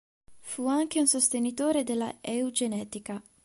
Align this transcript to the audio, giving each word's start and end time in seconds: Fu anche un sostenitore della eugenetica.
Fu 0.39 0.65
anche 0.65 0.99
un 0.99 1.05
sostenitore 1.05 1.83
della 1.83 2.15
eugenetica. 2.21 3.21